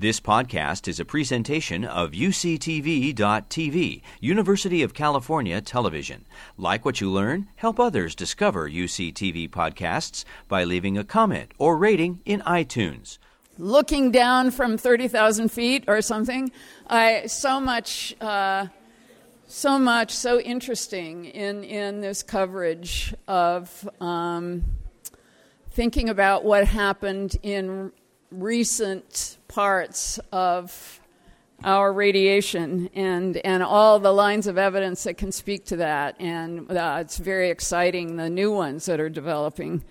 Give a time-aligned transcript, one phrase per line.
[0.00, 6.24] This podcast is a presentation of UCTV.tv, University of California Television.
[6.56, 12.20] Like what you learn, help others discover UCTV podcasts by leaving a comment or rating
[12.24, 13.18] in iTunes.
[13.58, 16.52] Looking down from 30,000 feet or something,
[16.86, 18.14] I so much.
[18.20, 18.68] Uh,
[19.48, 24.62] so much, so interesting in, in this coverage of um,
[25.70, 27.90] thinking about what happened in
[28.30, 31.00] recent parts of
[31.64, 36.14] our radiation and, and all the lines of evidence that can speak to that.
[36.20, 39.82] And uh, it's very exciting, the new ones that are developing.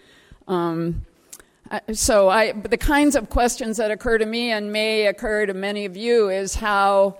[0.47, 1.05] Um,
[1.91, 5.83] so, I, the kinds of questions that occur to me and may occur to many
[5.83, 7.17] of you is how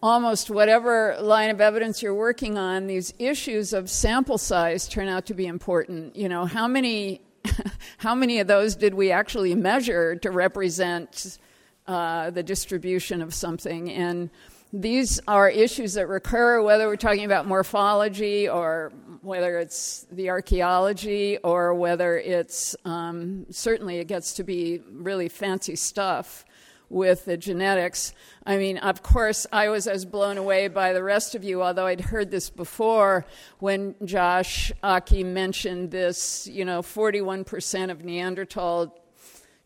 [0.00, 5.26] almost whatever line of evidence you're working on, these issues of sample size turn out
[5.26, 6.14] to be important.
[6.14, 7.20] You know, how many
[7.98, 11.38] how many of those did we actually measure to represent
[11.86, 13.90] uh, the distribution of something?
[13.90, 14.30] And
[14.72, 18.92] these are issues that recur whether we're talking about morphology or
[19.22, 25.74] whether it's the archaeology or whether it's um, certainly it gets to be really fancy
[25.74, 26.44] stuff
[26.90, 28.14] with the genetics.
[28.46, 31.86] I mean, of course, I was as blown away by the rest of you, although
[31.86, 33.26] I'd heard this before
[33.58, 38.98] when Josh Akey mentioned this, you know, 41% of Neanderthal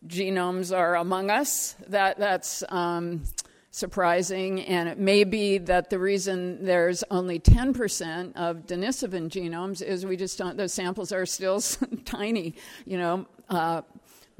[0.07, 1.75] genomes are among us.
[1.87, 3.23] That, that's um,
[3.71, 10.05] surprising, and it may be that the reason there's only 10% of Denisovan genomes is
[10.05, 11.61] we just don't, those samples are still
[12.05, 13.25] tiny, you know.
[13.49, 13.81] Uh,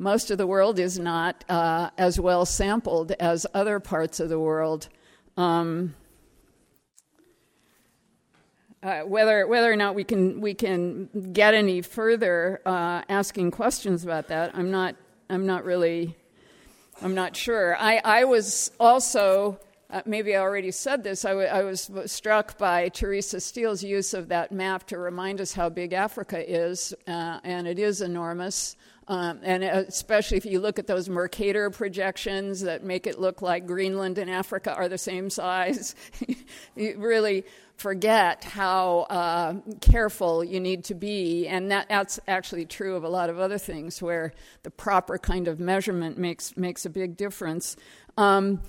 [0.04, 4.38] most of the world is not uh, as well sampled as other parts of the
[4.38, 4.90] world.
[5.38, 5.96] Um,
[8.84, 14.04] uh, whether whether or not we can we can get any further uh, asking questions
[14.04, 14.96] about that, I'm not
[15.30, 16.18] I'm not really
[17.02, 17.76] I'm not sure.
[17.78, 19.60] I I was also.
[19.90, 21.24] Uh, maybe I already said this.
[21.24, 25.54] I, w- I was struck by Teresa Steele's use of that map to remind us
[25.54, 28.76] how big Africa is, uh, and it is enormous.
[29.08, 33.68] Um, and especially if you look at those Mercator projections that make it look like
[33.68, 35.96] Greenland and Africa are the same size,
[36.76, 37.44] you really
[37.76, 41.48] forget how uh, careful you need to be.
[41.48, 44.34] And that, that's actually true of a lot of other things where
[44.64, 47.76] the proper kind of measurement makes, makes a big difference.
[48.18, 48.62] Um,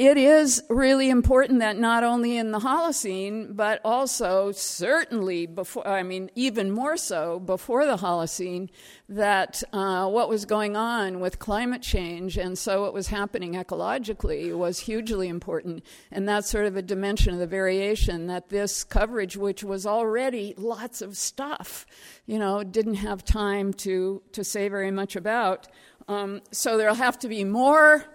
[0.00, 6.02] it is really important that not only in the Holocene, but also certainly before, I
[6.02, 8.70] mean, even more so before the Holocene,
[9.10, 14.56] that uh, what was going on with climate change and so what was happening ecologically
[14.56, 15.84] was hugely important.
[16.10, 20.54] And that's sort of a dimension of the variation that this coverage, which was already
[20.56, 21.84] lots of stuff,
[22.24, 25.68] you know, didn't have time to, to say very much about.
[26.08, 28.06] Um, so there'll have to be more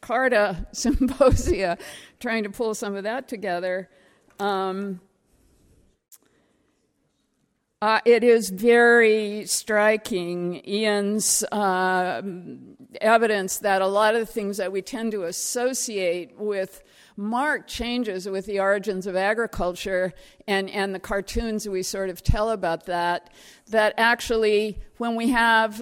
[0.00, 1.78] CARTA symposia,
[2.20, 3.88] trying to pull some of that together.
[4.38, 5.00] Um,
[7.80, 12.20] uh, it is very striking, Ian's uh,
[13.00, 16.82] evidence that a lot of the things that we tend to associate with
[17.16, 20.12] marked changes with the origins of agriculture
[20.48, 23.30] and, and the cartoons we sort of tell about that,
[23.68, 25.80] that actually, when we have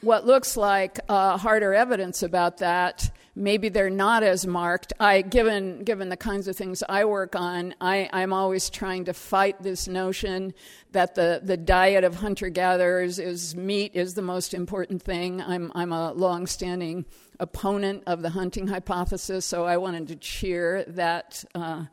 [0.00, 4.92] what looks like uh, harder evidence about that, maybe they're not as marked.
[5.00, 9.14] I, given given the kinds of things I work on, I, I'm always trying to
[9.14, 10.54] fight this notion
[10.92, 15.40] that the, the diet of hunter gatherers is meat is the most important thing.
[15.40, 17.06] I'm I'm a longstanding
[17.40, 21.84] opponent of the hunting hypothesis, so I wanted to cheer that uh,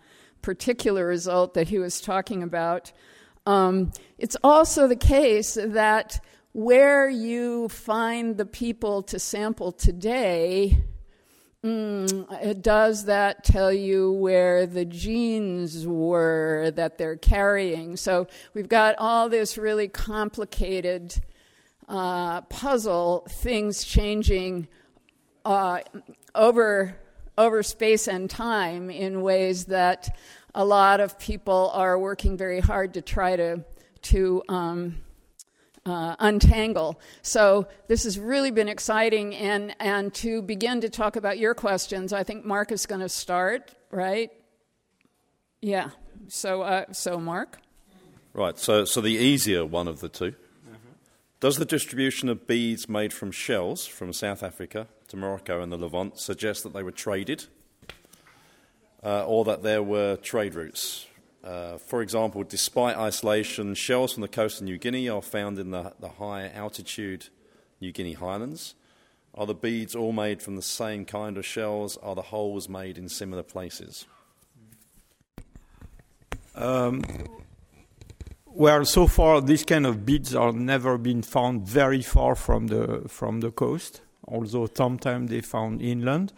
[0.41, 2.91] particular result that he was talking about.
[3.45, 10.83] Um, it's also the case that where you find the people to sample today
[11.64, 17.97] Mm, does that tell you where the genes were that they're carrying?
[17.97, 21.16] So we've got all this really complicated
[21.90, 24.70] uh, puzzle, things changing
[25.44, 25.80] uh,
[26.34, 26.96] over
[27.38, 30.17] over space and time in ways that
[30.55, 33.64] a lot of people are working very hard to try to
[34.02, 34.97] to um,
[35.85, 36.99] uh, untangle.
[37.22, 42.14] So this has really been exciting, and and to begin to talk about your questions,
[42.14, 44.31] I think Mark is going to start, right?
[45.61, 45.90] Yeah.
[46.28, 47.59] So uh, so Mark.
[48.34, 48.58] Right.
[48.58, 50.76] So so the easier one of the 2 mm-hmm.
[51.40, 55.78] Does the distribution of beads made from shells from South Africa to Morocco and the
[55.78, 57.46] Levant suggest that they were traded,
[59.03, 61.08] uh, or that there were trade routes
[61.44, 65.72] uh, for example, despite isolation, shells from the coast of New Guinea are found in
[65.72, 67.28] the, the high altitude
[67.80, 68.76] New Guinea highlands.
[69.34, 71.97] Are the beads all made from the same kind of shells?
[71.97, 74.06] Are the holes made in similar places?
[76.56, 77.03] Um,
[78.46, 83.08] well, so far these kind of beads are never been found very far from the
[83.08, 84.02] from the coast.
[84.28, 86.34] Although sometimes they found inland.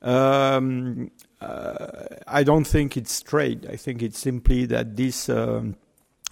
[0.00, 3.66] Um, I don't think it's trade.
[3.70, 5.76] I think it's simply that this um,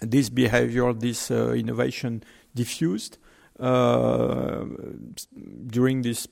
[0.01, 2.23] this behavior, this uh, innovation
[2.53, 3.17] diffused
[3.59, 4.65] uh,
[5.67, 6.27] during this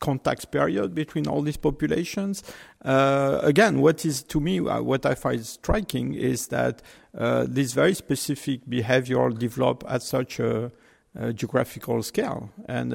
[0.00, 2.42] contact period between all these populations.
[2.82, 6.80] Uh, again, what is to me what I find striking is that
[7.16, 10.72] uh, this very specific behavior developed at such a,
[11.14, 12.92] a geographical scale, and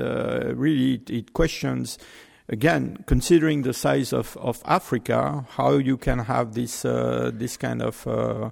[0.58, 2.00] really it, it, questions.
[2.48, 7.82] Again, considering the size of, of Africa, how you can have this uh, this kind
[7.82, 8.52] of uh,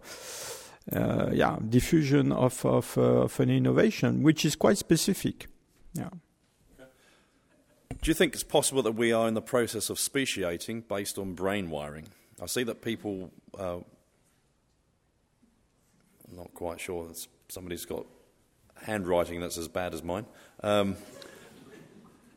[1.31, 5.47] yeah diffusion of of, of an innovation, which is quite specific.
[5.93, 6.09] Yeah.
[8.03, 11.35] Do you think it's possible that we are in the process of speciating based on
[11.35, 12.09] brain wiring?
[12.41, 13.85] I see that people, uh, I'm
[16.35, 17.09] not quite sure,
[17.47, 18.05] somebody's got
[18.81, 20.25] handwriting that's as bad as mine.
[20.61, 20.97] Um,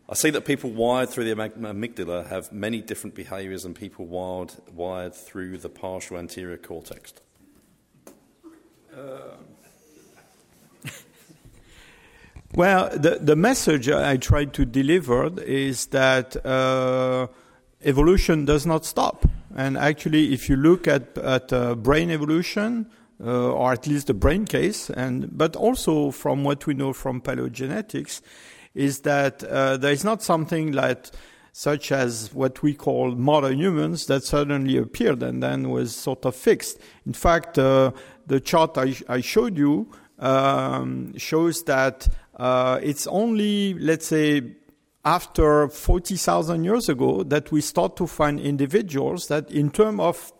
[0.08, 4.52] I see that people wired through the amygdala have many different behaviours than people wired,
[4.72, 7.12] wired through the partial anterior cortex.
[8.96, 9.36] Uh,
[12.54, 17.26] Well, the, the message I tried to deliver is that uh,
[17.84, 19.26] evolution does not stop.
[19.54, 22.88] And actually, if you look at, at uh, brain evolution,
[23.22, 27.20] uh, or at least the brain case, and but also from what we know from
[27.20, 28.22] paleogenetics,
[28.76, 31.06] is that uh, there is not something like
[31.52, 36.36] such as what we call modern humans that suddenly appeared and then was sort of
[36.36, 36.78] fixed.
[37.06, 37.92] In fact, uh,
[38.26, 44.42] the chart I, I showed you um, shows that uh, it's only, let's say,
[45.06, 50.32] after 40,000 years ago that we start to find individuals that, in terms of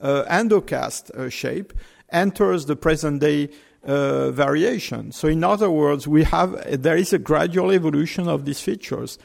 [0.00, 1.72] uh, endocast uh, shape,
[2.10, 3.48] enters the present day
[3.86, 5.12] uh, variation.
[5.12, 9.18] So, in other words, we have there is a gradual evolution of these features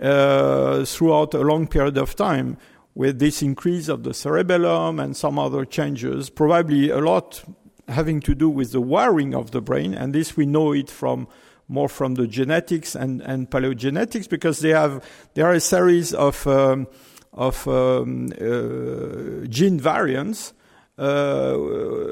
[0.00, 2.56] uh, throughout a long period of time,
[2.94, 7.42] with this increase of the cerebellum and some other changes, probably a lot
[7.88, 11.26] having to do with the wiring of the brain, and this we know it from
[11.68, 15.02] more from the genetics and, and paleogenetics because they have
[15.34, 16.86] there are a series of um,
[17.32, 20.52] of um, uh, gene variants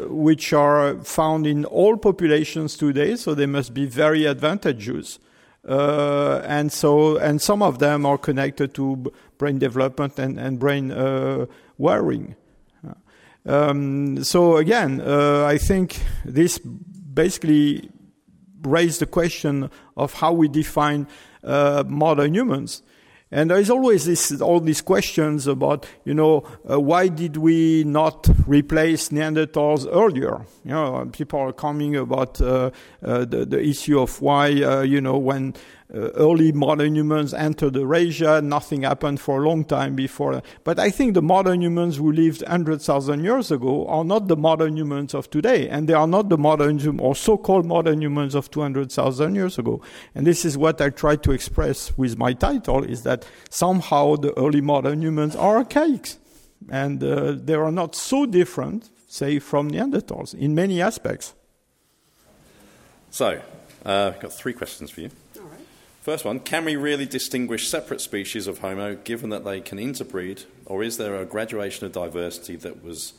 [0.09, 5.19] which are found in all populations today, so they must be very advantageous.
[5.69, 10.91] Uh, and so, and some of them are connected to brain development and, and brain
[10.91, 11.47] uh,
[11.79, 12.35] wiring.
[13.47, 17.91] Um, so again, uh, I think this basically
[18.63, 21.07] raised the question of how we define
[21.43, 22.83] uh, modern humans.
[23.33, 27.85] And there is always this, all these questions about, you know, uh, why did we
[27.85, 30.45] not replace Neanderthals earlier?
[30.65, 32.71] You know, people are coming about uh,
[33.05, 35.55] uh, the, the issue of why, uh, you know, when
[35.93, 38.41] uh, early modern humans entered Eurasia.
[38.41, 40.43] Nothing happened for a long time before.
[40.63, 44.77] But I think the modern humans who lived 100,000 years ago are not the modern
[44.77, 45.69] humans of today.
[45.69, 49.81] And they are not the modern or so-called modern humans of 200,000 years ago.
[50.15, 54.37] And this is what I try to express with my title is that somehow the
[54.39, 56.15] early modern humans are archaic.
[56.69, 61.35] And uh, they are not so different, say, from Neanderthals in many aspects.
[63.11, 63.41] So,
[63.85, 65.11] uh, I've got three questions for you.
[66.01, 70.43] First one Can we really distinguish separate species of Homo given that they can interbreed,
[70.67, 73.13] or is there a graduation of diversity that was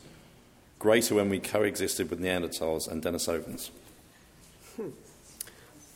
[0.80, 3.70] greater when we coexisted with Neanderthals and Denisovans?
[4.76, 4.90] Hmm.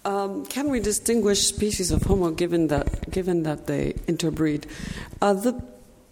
[0.05, 4.67] Um, can we distinguish species of Homo given that, given that they interbreed?
[5.19, 5.59] Uh, the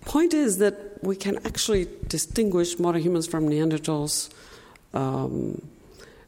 [0.02, 4.34] point is that we can actually distinguish modern humans from Neanderthals
[4.96, 5.62] um,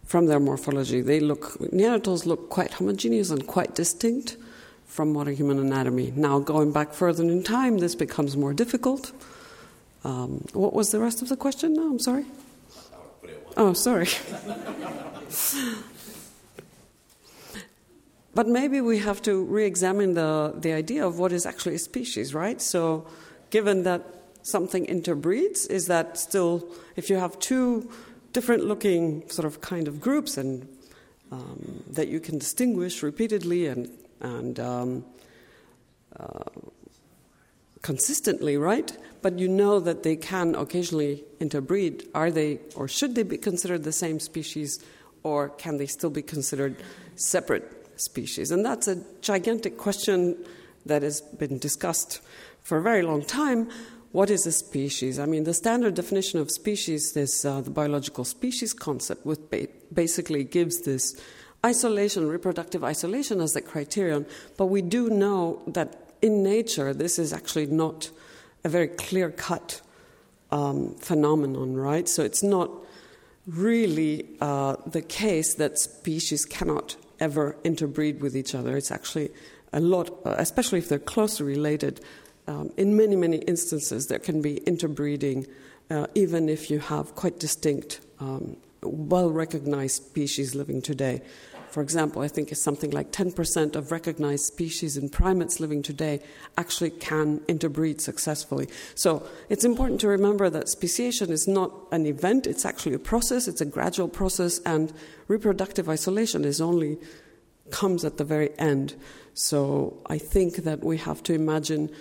[0.06, 1.02] from their morphology.
[1.02, 4.38] They look Neanderthals look quite homogeneous and quite distinct
[4.86, 6.14] from modern human anatomy.
[6.16, 9.12] Now, going back further in time, this becomes more difficult.
[10.04, 11.74] Um, what was the rest of the question?
[11.74, 12.26] No, I'm sorry.
[13.58, 14.08] Oh, sorry.
[18.36, 22.34] but maybe we have to re-examine the, the idea of what is actually a species,
[22.34, 22.62] right?
[22.62, 23.08] So,
[23.50, 24.06] given that
[24.44, 27.90] something interbreeds, is that still, if you have two
[28.36, 30.68] different looking sort of kind of groups and
[31.32, 33.90] um, that you can distinguish repeatedly and,
[34.20, 35.06] and um,
[36.20, 36.44] uh,
[37.82, 38.92] consistently, right?
[39.22, 42.04] But you know that they can occasionally interbreed.
[42.14, 44.84] Are they, or should they be considered the same species,
[45.24, 46.76] or can they still be considered
[47.16, 47.66] separate
[47.98, 48.52] species?
[48.52, 50.36] And that's a gigantic question
[50.86, 52.20] that has been discussed
[52.64, 53.70] for a very long time.
[54.16, 55.20] What is a species?
[55.20, 59.68] I mean, the standard definition of species is uh, the biological species concept, which ba-
[59.94, 61.22] basically gives this
[61.66, 64.26] isolation, reproductive isolation, as the criterion.
[64.56, 68.10] But we do know that in nature, this is actually not
[68.64, 69.82] a very clear cut
[70.50, 72.08] um, phenomenon, right?
[72.08, 72.72] So it's not
[73.46, 78.78] really uh, the case that species cannot ever interbreed with each other.
[78.78, 79.32] It's actually
[79.74, 82.00] a lot, uh, especially if they're closely related.
[82.48, 85.48] Um, in many, many instances, there can be interbreeding,
[85.90, 91.22] uh, even if you have quite distinct, um, well recognized species living today.
[91.76, 96.22] For example, I think it's something like 10% of recognized species in primates living today
[96.58, 98.70] actually can interbreed successfully.
[98.94, 103.50] So it's important to remember that speciation is not an event, it's actually a process,
[103.50, 104.94] it's a gradual process, and
[105.28, 106.98] reproductive isolation is only
[107.72, 108.96] comes at the very end.
[109.34, 111.92] So I think that we have to imagine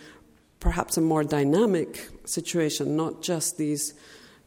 [0.65, 3.93] perhaps a more dynamic situation, not just these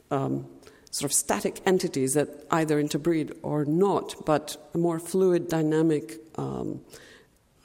[0.09, 0.47] um,
[0.89, 6.81] sort of static entities that either interbreed or not, but a more fluid, dynamic um,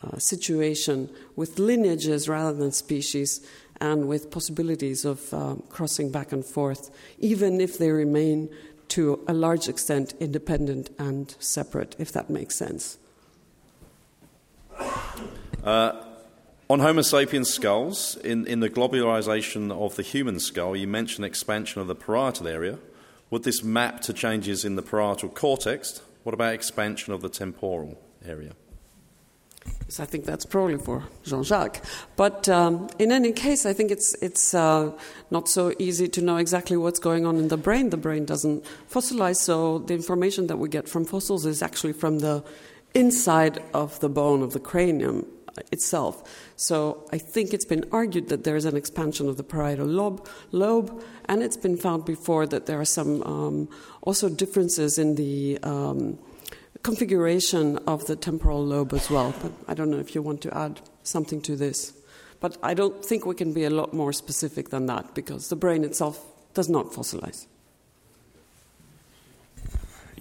[0.05, 3.41] uh, situation with lineages rather than species
[3.81, 6.91] and with possibilities of um, crossing back and forth,
[7.21, 8.51] even if they remain
[8.89, 12.99] to a large extent independent and separate, if that makes sense.
[15.65, 16.12] Uh,
[16.73, 21.83] on Homo sapiens skulls, in, in the globularization of the human skull, you mentioned expansion
[21.83, 22.79] of the parietal area.
[23.29, 26.01] Would this map to changes in the parietal cortex?
[26.23, 28.55] What about expansion of the temporal area?
[29.89, 31.85] So I think that's probably for Jean Jacques.
[32.17, 34.93] But um, in any case, I think it's, it's uh,
[35.31, 37.91] not so easy to know exactly what's going on in the brain.
[37.91, 42.21] The brain doesn't fossilize, so the information that we get from fossils is actually from
[42.21, 42.43] the
[42.95, 45.27] inside of the bone of the cranium
[45.71, 46.23] itself.
[46.57, 50.27] So I think it's been argued that there is an expansion of the parietal lobe,
[50.51, 53.69] lobe and it's been found before that there are some um,
[54.03, 56.19] also differences in the um,
[56.83, 59.35] configuration of the temporal lobe as well.
[59.43, 61.93] But I don't know if you want to add something to this.
[62.41, 65.57] But I don't think we can be a lot more specific than that because the
[65.57, 66.21] brain itself
[66.55, 67.47] does not fossilize.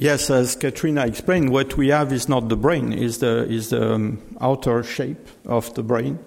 [0.01, 3.93] Yes, as Katrina explained, what we have is not the brain, is the, is the
[3.93, 6.17] um, outer shape of the brain,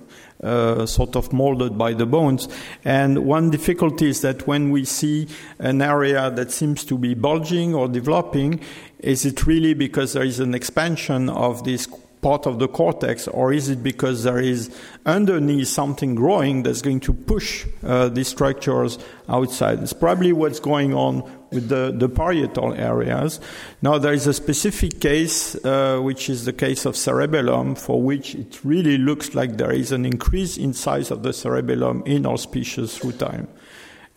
[0.44, 2.46] uh, sort of molded by the bones.
[2.84, 5.26] And one difficulty is that when we see
[5.58, 8.60] an area that seems to be bulging or developing,
[9.00, 11.88] is it really because there is an expansion of this
[12.22, 17.00] part of the cortex, or is it because there is underneath something growing that's going
[17.00, 19.82] to push uh, these structures outside?
[19.82, 23.40] It's probably what's going on with the, the parietal areas.
[23.80, 28.34] Now, there is a specific case, uh, which is the case of cerebellum, for which
[28.34, 32.36] it really looks like there is an increase in size of the cerebellum in all
[32.36, 33.48] species through time.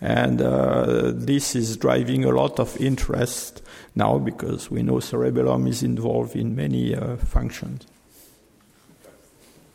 [0.01, 3.63] And uh, this is driving a lot of interest
[3.95, 7.85] now because we know cerebellum is involved in many uh, functions.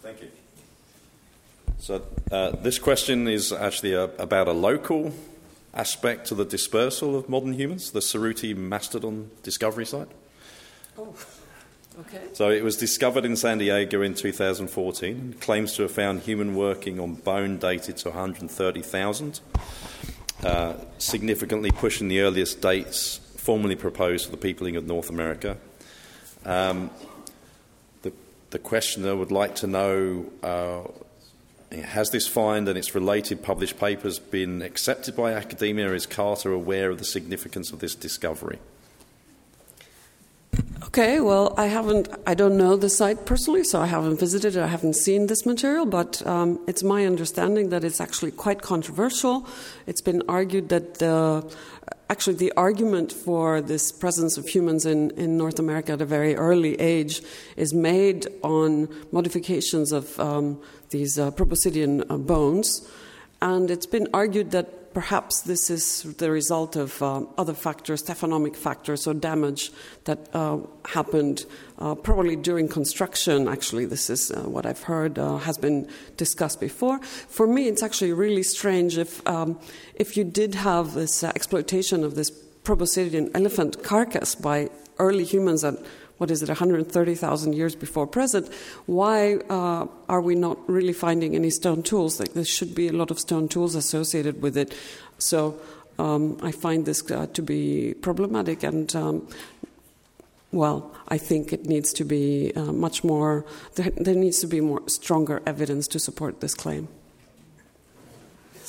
[0.00, 0.28] Thank you.
[1.78, 5.12] So, uh, this question is actually a, about a local
[5.74, 10.08] aspect to the dispersal of modern humans, the Cerutti Mastodon Discovery Site.
[10.98, 11.14] Oh,
[12.00, 12.20] okay.
[12.34, 16.54] So, it was discovered in San Diego in 2014, and claims to have found human
[16.54, 19.40] working on bone dated to 130,000,
[20.44, 25.56] uh, significantly pushing the earliest dates formerly proposed for the peopling of North America.
[26.44, 26.90] Um,
[28.02, 28.12] the,
[28.50, 30.26] the questioner would like to know.
[30.42, 30.82] Uh,
[31.80, 35.92] has this find and its related published papers been accepted by academia?
[35.92, 38.58] Is CARTA aware of the significance of this discovery?
[40.84, 44.60] Okay, well, I haven't, I don't know the site personally, so I haven't visited it,
[44.60, 49.46] I haven't seen this material, but um, it's my understanding that it's actually quite controversial.
[49.86, 51.50] It's been argued that the,
[52.12, 56.36] actually the argument for this presence of humans in, in North America at a very
[56.36, 57.22] early age
[57.56, 62.86] is made on modifications of um, these uh, proboscidean uh, bones.
[63.40, 68.56] And it's been argued that perhaps this is the result of uh, other factors, taphonomic
[68.56, 69.72] factors, or damage
[70.04, 71.44] that uh, happened
[71.78, 73.48] uh, probably during construction.
[73.48, 76.98] Actually, this is uh, what I've heard has been discussed before.
[77.00, 79.58] For me, it's actually really strange if, um,
[79.94, 82.30] if you did have this exploitation of this
[82.64, 85.74] proboscidean elephant carcass by early humans at
[86.22, 88.48] what is it, 130,000 years before present,
[88.86, 92.20] why uh, are we not really finding any stone tools?
[92.20, 94.72] Like there should be a lot of stone tools associated with it.
[95.18, 95.58] So
[95.98, 99.26] um, I find this uh, to be problematic, and um,
[100.52, 104.60] well, I think it needs to be uh, much more, there, there needs to be
[104.60, 106.86] more stronger evidence to support this claim.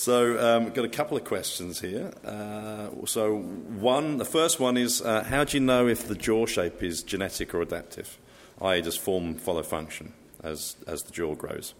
[0.03, 2.11] So, um, got a couple of questions here.
[2.25, 6.45] Uh, so, one, the first one is uh, how do you know if the jaw
[6.45, 8.17] shape is genetic or adaptive?
[8.61, 10.11] I.e., does form follow function
[10.43, 11.73] as, as the jaw grows?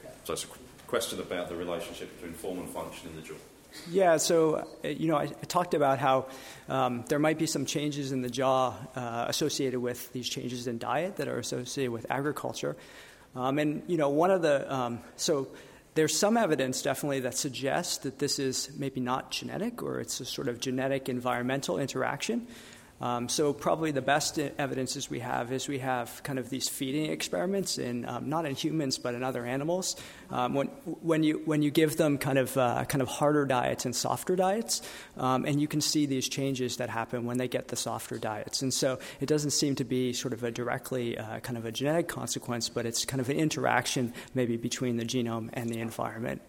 [0.00, 0.12] Okay.
[0.24, 0.48] So, it's a
[0.88, 3.34] question about the relationship between form and function in the jaw.
[3.88, 6.26] Yeah, so uh, you know, I, I talked about how
[6.68, 10.78] um, there might be some changes in the jaw uh, associated with these changes in
[10.78, 12.76] diet that are associated with agriculture,
[13.36, 15.46] um, and you know, one of the um, so
[15.94, 20.24] there's some evidence definitely that suggests that this is maybe not genetic or it's a
[20.24, 22.46] sort of genetic environmental interaction.
[23.00, 27.10] Um, so probably the best evidences we have is we have kind of these feeding
[27.10, 29.96] experiments in um, not in humans but in other animals.
[30.30, 30.66] Um, when
[31.02, 34.36] when you when you give them kind of uh, kind of harder diets and softer
[34.36, 34.82] diets,
[35.16, 38.62] um, and you can see these changes that happen when they get the softer diets.
[38.62, 41.72] And so it doesn't seem to be sort of a directly uh, kind of a
[41.72, 46.42] genetic consequence, but it's kind of an interaction maybe between the genome and the environment.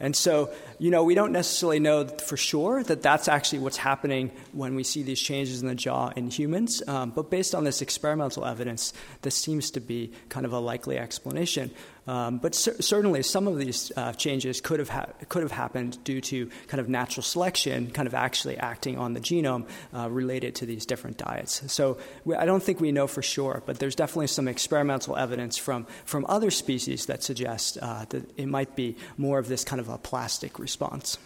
[0.00, 4.30] And so, you know, we don't necessarily know for sure that that's actually what's happening
[4.52, 6.82] when we see these changes in the jaw in humans.
[6.88, 10.98] Um, but based on this experimental evidence, this seems to be kind of a likely
[10.98, 11.70] explanation.
[12.10, 16.02] Um, but cer- certainly, some of these uh, changes could have ha- could have happened
[16.02, 20.56] due to kind of natural selection, kind of actually acting on the genome uh, related
[20.56, 21.72] to these different diets.
[21.72, 25.56] So we, I don't think we know for sure, but there's definitely some experimental evidence
[25.56, 29.78] from from other species that suggest uh, that it might be more of this kind
[29.78, 31.16] of a plastic response.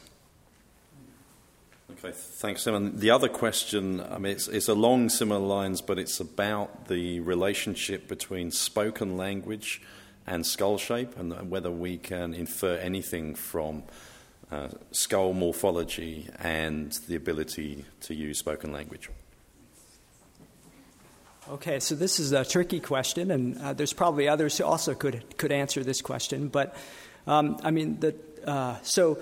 [1.93, 2.99] Okay, thanks, Simon.
[2.99, 8.07] The other question, I mean, it's, it's along similar lines, but it's about the relationship
[8.07, 9.81] between spoken language
[10.27, 13.83] and skull shape, and whether we can infer anything from
[14.51, 19.11] uh, skull morphology and the ability to use spoken language.
[21.49, 25.37] Okay, so this is a tricky question, and uh, there's probably others who also could
[25.37, 26.49] could answer this question.
[26.49, 26.75] But
[27.27, 28.15] um, I mean, the,
[28.47, 29.19] uh, so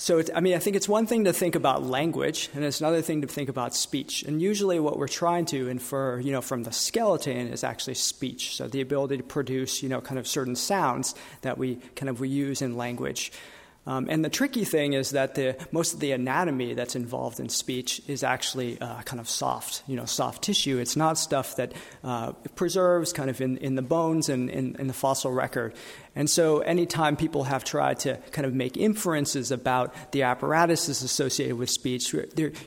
[0.00, 3.02] so, I mean, I think it's one thing to think about language, and it's another
[3.02, 4.22] thing to think about speech.
[4.22, 8.54] And usually, what we're trying to infer, you know, from the skeleton is actually speech.
[8.54, 12.20] So, the ability to produce, you know, kind of certain sounds that we kind of
[12.20, 13.32] we use in language.
[13.88, 17.48] Um, and the tricky thing is that the, most of the anatomy that's involved in
[17.48, 20.78] speech is actually uh, kind of soft, you know, soft tissue.
[20.78, 21.72] It's not stuff that
[22.04, 25.72] uh, preserves kind of in, in the bones and in, in the fossil record.
[26.18, 31.56] And so, anytime people have tried to kind of make inferences about the apparatuses associated
[31.56, 32.12] with speech,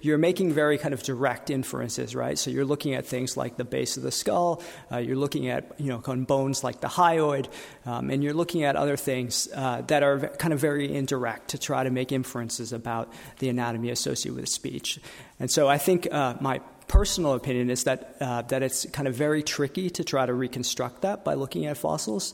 [0.02, 2.40] you're, making very kind of direct inferences, right?
[2.40, 5.74] So, you're looking at things like the base of the skull, uh, you're looking at,
[5.78, 7.50] you know, kind of bones like the hyoid,
[7.86, 11.58] um, and you're looking at other things uh, that are kind of very indirect to
[11.58, 14.98] try to make inferences about the anatomy associated with speech.
[15.42, 19.16] And so, I think uh, my personal opinion is that, uh, that it's kind of
[19.16, 22.34] very tricky to try to reconstruct that by looking at fossils.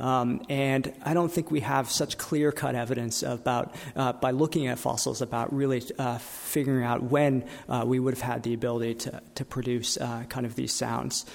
[0.00, 4.66] Um, and I don't think we have such clear cut evidence about, uh, by looking
[4.66, 8.94] at fossils, about really uh, figuring out when uh, we would have had the ability
[8.94, 11.26] to, to produce uh, kind of these sounds.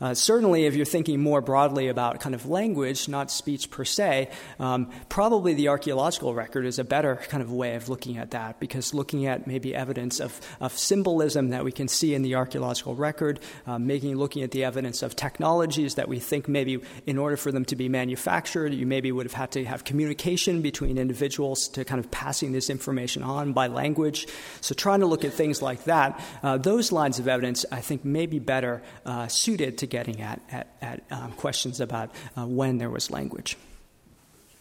[0.00, 4.30] Uh, certainly, if you're thinking more broadly about kind of language, not speech per se,
[4.60, 8.60] um, probably the archaeological record is a better kind of way of looking at that
[8.60, 12.94] because looking at maybe evidence of, of symbolism that we can see in the archaeological
[12.94, 17.36] record, uh, making looking at the evidence of technologies that we think maybe in order
[17.36, 21.68] for them to be manufactured, you maybe would have had to have communication between individuals
[21.68, 24.28] to kind of passing this information on by language.
[24.60, 28.04] So, trying to look at things like that, uh, those lines of evidence I think
[28.04, 32.78] may be better uh, suited to getting at, at, at um, questions about uh, when
[32.78, 33.56] there was language.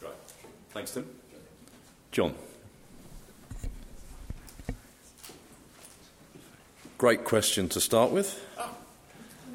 [0.01, 0.11] Right.
[0.71, 1.07] Thanks, Tim.
[2.11, 2.33] John.
[6.97, 8.43] Great question to start with.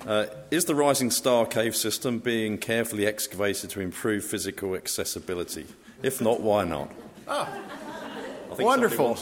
[0.06, 5.66] Uh, is the Rising Star cave system being carefully excavated to improve physical accessibility?
[6.02, 6.90] If not, why not?
[7.28, 7.48] Ah.
[8.58, 9.16] Wonderful.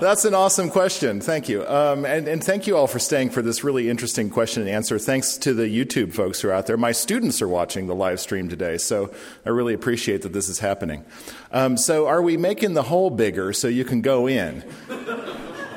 [0.00, 1.20] That's an awesome question.
[1.20, 1.66] Thank you.
[1.66, 4.98] Um, and, and, thank you all for staying for this really interesting question and answer.
[4.98, 6.76] Thanks to the YouTube folks who are out there.
[6.76, 9.12] My students are watching the live stream today, so
[9.46, 11.04] I really appreciate that this is happening.
[11.52, 14.64] Um, so, are we making the hole bigger so you can go in?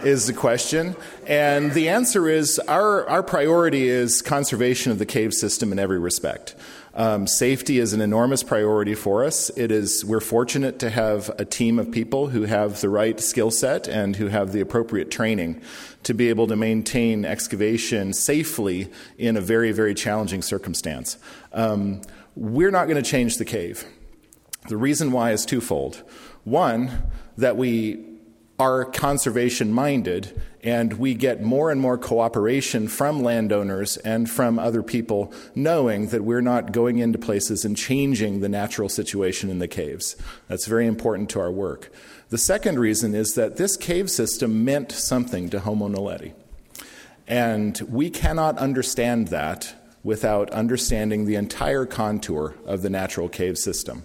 [0.04, 0.96] is the question.
[1.28, 6.00] And the answer is our, our priority is conservation of the cave system in every
[6.00, 6.56] respect.
[6.96, 9.50] Um, safety is an enormous priority for us.
[9.58, 13.50] It is, we're fortunate to have a team of people who have the right skill
[13.50, 15.62] set and who have the appropriate training
[16.04, 21.18] to be able to maintain excavation safely in a very, very challenging circumstance.
[21.52, 22.02] Um,
[22.36, 23.86] we're not going to change the cave.
[24.70, 26.04] The reason why is twofold.
[26.44, 28.13] One, that we
[28.60, 34.84] are conservation minded, and we get more and more cooperation from landowners and from other
[34.84, 39.68] people, knowing that we're not going into places and changing the natural situation in the
[39.68, 40.16] caves.
[40.48, 41.92] That's very important to our work.
[42.30, 46.34] The second reason is that this cave system meant something to Homo naledi.
[47.28, 54.04] And we cannot understand that without understanding the entire contour of the natural cave system.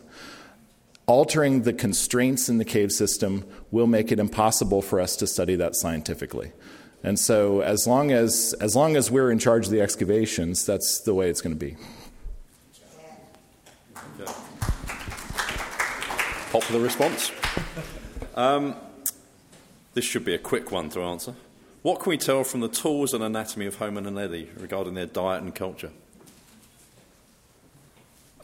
[1.09, 5.57] Altering the constraints in the cave system will make it impossible for us to study
[5.57, 6.53] that scientifically.
[7.03, 11.01] And so, as long as, as long as we're in charge of the excavations, that's
[11.01, 11.79] the way it's going to be.
[16.53, 17.33] Popular response?
[18.35, 18.77] Um,
[19.95, 21.35] this should be a quick one to answer.
[21.81, 25.07] What can we tell from the tools and anatomy of Homo and naledi regarding their
[25.07, 25.91] diet and culture?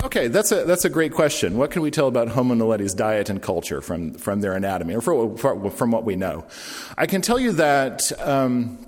[0.04, 1.56] Okay, that's a, that's a great question.
[1.56, 5.00] What can we tell about Homo naledi's diet and culture from, from their anatomy, or
[5.00, 6.44] for, from what we know?
[6.98, 8.78] I can tell you that um,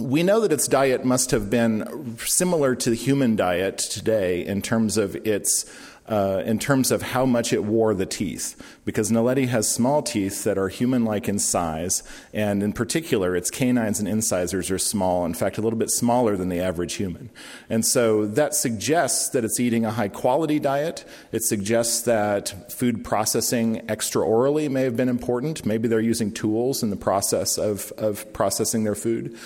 [0.00, 4.62] we know that its diet must have been similar to the human diet today in
[4.62, 5.70] terms of its
[6.06, 10.44] uh, in terms of how much it wore the teeth, because Naledi has small teeth
[10.44, 15.24] that are human like in size, and in particular, its canines and incisors are small,
[15.24, 17.30] in fact, a little bit smaller than the average human.
[17.70, 21.04] And so that suggests that it's eating a high quality diet.
[21.32, 25.64] It suggests that food processing extraorally may have been important.
[25.64, 29.36] Maybe they're using tools in the process of, of processing their food.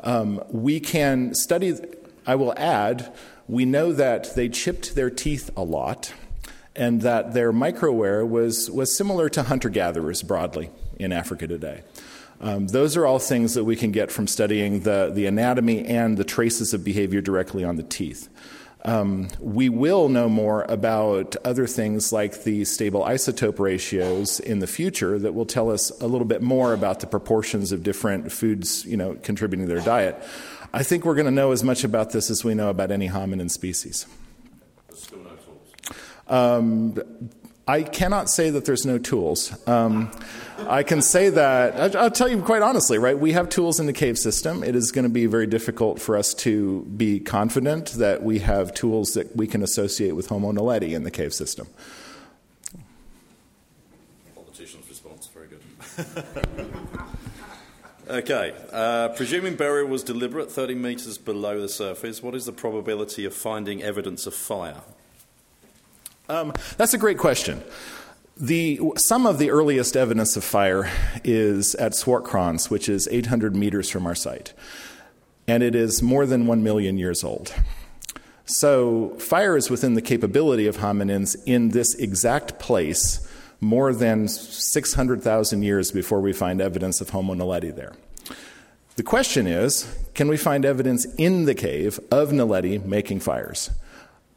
[0.00, 1.74] Um, we can study,
[2.26, 3.12] I will add,
[3.48, 6.12] we know that they chipped their teeth a lot
[6.76, 11.82] and that their microwear was, was similar to hunter gatherers broadly in Africa today.
[12.40, 16.16] Um, those are all things that we can get from studying the, the anatomy and
[16.16, 18.28] the traces of behavior directly on the teeth.
[18.86, 24.66] Um, we will know more about other things like the stable isotope ratios in the
[24.66, 28.84] future that will tell us a little bit more about the proportions of different foods
[28.84, 30.22] you know, contributing to their diet.
[30.74, 33.08] I think we're going to know as much about this as we know about any
[33.08, 34.06] hominin species.
[36.26, 36.98] Um,
[37.68, 39.56] I cannot say that there's no tools.
[39.68, 40.10] Um,
[40.66, 43.16] I can say that, I'll tell you quite honestly, right?
[43.16, 44.64] We have tools in the cave system.
[44.64, 48.74] It is going to be very difficult for us to be confident that we have
[48.74, 51.68] tools that we can associate with Homo naledi in the cave system.
[54.34, 56.74] Politician's response, very good.
[58.08, 63.24] okay, uh, presuming burial was deliberate 30 metres below the surface, what is the probability
[63.24, 64.80] of finding evidence of fire?
[66.28, 67.62] Um, that's a great question.
[68.36, 70.90] The, some of the earliest evidence of fire
[71.22, 74.52] is at Swartkrans, which is 800 meters from our site.
[75.46, 77.54] And it is more than 1 million years old.
[78.46, 83.23] So, fire is within the capability of hominins in this exact place
[83.60, 87.92] more than 600,000 years before we find evidence of Homo naledi there.
[88.96, 93.70] The question is can we find evidence in the cave of naledi making fires?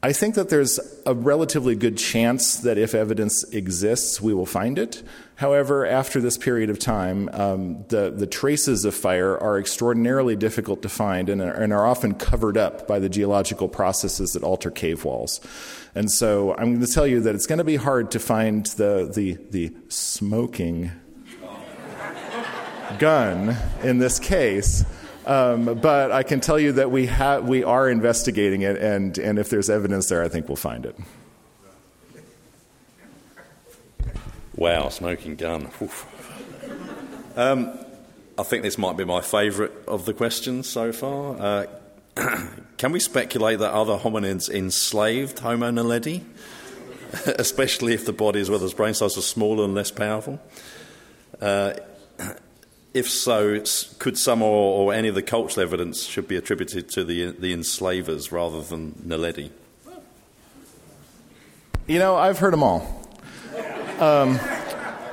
[0.02, 4.78] I think that there's a relatively good chance that if evidence exists, we will find
[4.78, 5.04] it.
[5.38, 10.82] However, after this period of time, um, the, the traces of fire are extraordinarily difficult
[10.82, 14.72] to find and are, and are often covered up by the geological processes that alter
[14.72, 15.40] cave walls.
[15.94, 18.66] And so I'm going to tell you that it's going to be hard to find
[18.66, 20.90] the, the, the smoking
[22.98, 24.86] gun in this case.
[25.28, 29.38] Um, but I can tell you that we, ha- we are investigating it, and, and
[29.38, 30.96] if there's evidence there, I think we'll find it.
[34.58, 35.70] Wow, smoking gun.
[37.36, 37.78] Um,
[38.40, 41.38] I think this might be my favourite of the questions so far.
[41.40, 41.66] Uh,
[42.78, 46.24] can we speculate that other hominids enslaved Homo naledi,
[47.38, 50.42] especially if the bodies, whether its brain cells, are smaller and less powerful?
[51.40, 51.74] Uh,
[52.96, 53.62] if so,
[54.00, 57.54] could some or, or, any of the cultural evidence should be attributed to the, the
[57.54, 59.52] enslavers rather than Naledi?
[61.86, 63.07] You know, I've heard them all.
[64.00, 64.40] Um,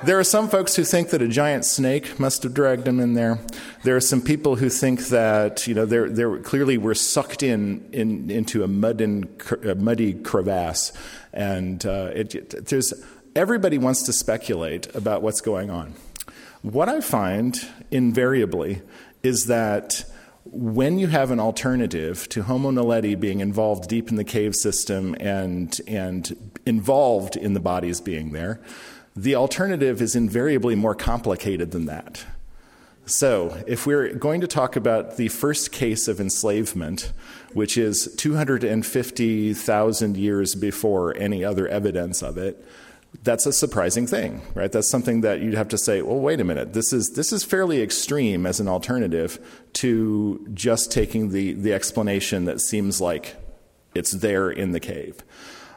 [0.02, 3.14] there are some folks who think that a giant snake must have dragged them in
[3.14, 3.38] there.
[3.82, 7.88] There are some people who think that you know they're, they're clearly were sucked in,
[7.92, 10.92] in into a, mud and, a muddy crevasse,
[11.32, 12.92] and uh, it, there's
[13.34, 15.94] everybody wants to speculate about what's going on.
[16.60, 17.58] What I find
[17.90, 18.82] invariably
[19.22, 20.04] is that
[20.44, 25.16] when you have an alternative to Homo naledi being involved deep in the cave system
[25.18, 28.60] and, and involved in the bodies being there,
[29.16, 32.24] the alternative is invariably more complicated than that.
[33.06, 37.12] So, if we're going to talk about the first case of enslavement,
[37.52, 42.64] which is 250,000 years before any other evidence of it,
[43.22, 44.72] that's a surprising thing, right?
[44.72, 47.44] That's something that you'd have to say, well, wait a minute, this is, this is
[47.44, 49.38] fairly extreme as an alternative
[49.74, 53.36] to just taking the, the explanation that seems like
[53.94, 55.22] it's there in the cave.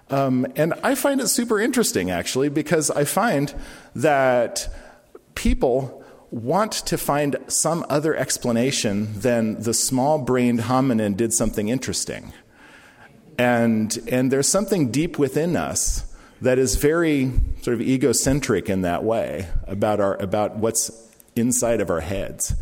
[0.10, 3.54] Um, and I find it super interesting, actually, because I find
[3.96, 4.74] that
[5.36, 12.34] people want to find some other explanation than the small brained hominin did something interesting.
[13.38, 16.04] And, and there's something deep within us
[16.42, 20.92] that is very sort of egocentric in that way about, our, about what's
[21.36, 22.56] inside of our heads.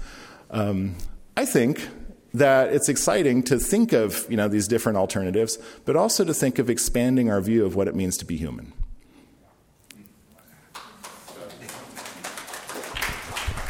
[0.52, 0.96] Um,
[1.38, 1.88] I think
[2.36, 6.60] that it's exciting to think of you know, these different alternatives, but also to think
[6.60, 8.74] of expanding our view of what it means to be human.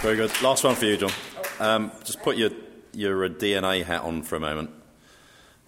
[0.02, 0.42] Very good.
[0.42, 1.12] Last one for you, John.
[1.60, 2.52] Um, just put your,
[2.94, 4.70] your DNA hat on for a moment.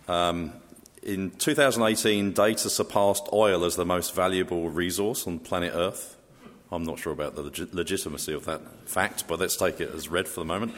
[0.07, 0.53] Um,
[1.01, 6.17] in 2018, data surpassed oil as the most valuable resource on planet Earth.
[6.71, 10.09] I'm not sure about the leg- legitimacy of that fact, but let's take it as
[10.09, 10.75] read for the moment.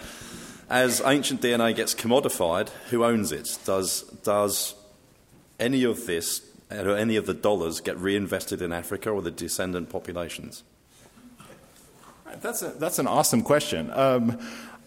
[0.69, 3.57] As ancient DNA gets commodified, who owns it?
[3.65, 4.75] Does, does
[5.59, 9.89] any of this, or any of the dollars, get reinvested in Africa or the descendant
[9.89, 10.63] populations?
[12.41, 13.89] That's, a, that's an awesome question.
[13.91, 14.37] Um,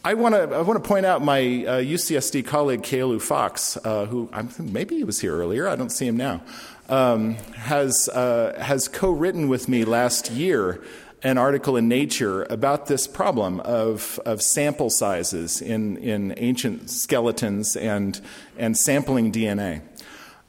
[0.05, 4.07] I want to I want to point out my uh, UCSD colleague Keolu Fox, uh,
[4.07, 5.68] who I'm, maybe he was here earlier.
[5.68, 6.42] I don't see him now.
[6.88, 10.83] Um, has uh, has co-written with me last year
[11.22, 17.76] an article in Nature about this problem of of sample sizes in in ancient skeletons
[17.76, 18.20] and
[18.58, 19.82] and sampling DNA.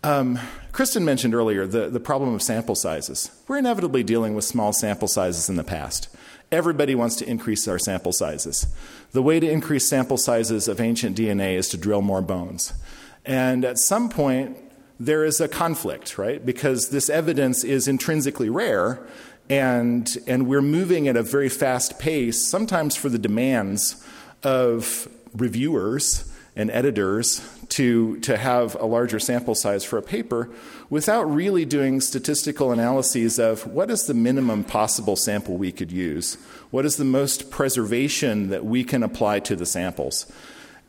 [0.03, 0.39] Um,
[0.73, 3.31] Kristen mentioned earlier the, the problem of sample sizes.
[3.47, 6.09] We're inevitably dealing with small sample sizes in the past.
[6.51, 8.67] Everybody wants to increase our sample sizes.
[9.11, 12.73] The way to increase sample sizes of ancient DNA is to drill more bones.
[13.25, 14.57] And at some point,
[14.99, 16.45] there is a conflict, right?
[16.45, 19.05] Because this evidence is intrinsically rare,
[19.49, 24.03] and, and we're moving at a very fast pace, sometimes for the demands
[24.43, 30.49] of reviewers and editors to, to have a larger sample size for a paper
[30.89, 36.35] without really doing statistical analyses of what is the minimum possible sample we could use?
[36.69, 40.31] What is the most preservation that we can apply to the samples?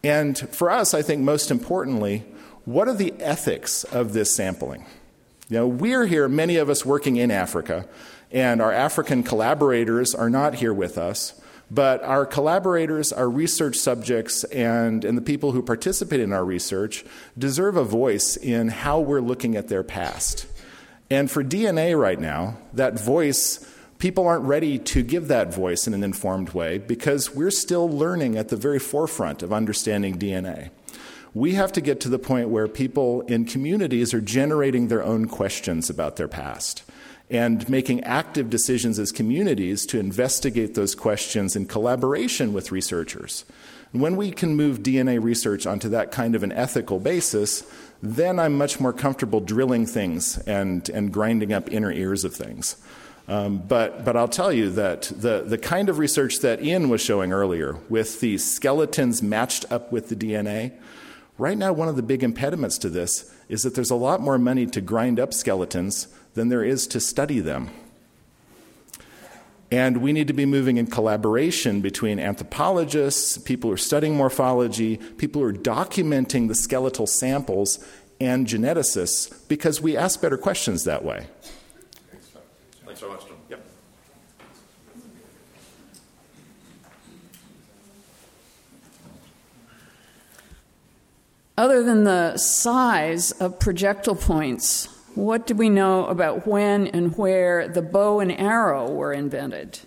[0.03, 2.25] And for us, I think most importantly,
[2.67, 4.85] what are the ethics of this sampling?
[5.49, 7.87] You know, we're here, many of us working in Africa,
[8.35, 11.41] and our African collaborators are not here with us.
[11.71, 17.05] But our collaborators, our research subjects, and, and the people who participate in our research
[17.39, 20.47] deserve a voice in how we're looking at their past.
[21.09, 23.67] And for DNA right now, that voice,
[23.99, 28.37] people aren't ready to give that voice in an informed way because we're still learning
[28.37, 30.71] at the very forefront of understanding DNA.
[31.33, 35.27] We have to get to the point where people in communities are generating their own
[35.27, 36.83] questions about their past
[37.35, 43.45] and making active decisions as communities to investigate those questions in collaboration with researchers.
[43.93, 47.65] And when we can move DNA research onto that kind of an ethical basis,
[48.01, 52.77] then I'm much more comfortable drilling things and, and grinding up inner ears of things.
[53.27, 57.01] Um, but, but I'll tell you that the, the kind of research that Ian was
[57.01, 60.73] showing earlier, with the skeletons matched up with the DNA,
[61.37, 64.39] right now one of the big impediments to this is that there's a lot more
[64.39, 67.71] money to grind up skeletons than there is to study them.
[69.71, 74.99] And we need to be moving in collaboration between anthropologists, people who are studying morphology,
[74.99, 77.85] people who are documenting the skeletal samples,
[78.21, 81.27] and geneticists, because we ask better questions that way.
[82.85, 83.37] Thanks very much, John.
[83.51, 83.67] Yep.
[91.59, 97.69] Other than the size of projectile points, what do we know about when and where
[97.69, 99.79] the bow and arrow were invented?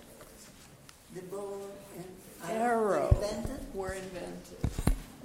[1.14, 1.60] The bow
[1.98, 3.74] and arrow, invented?
[3.74, 4.58] were invented.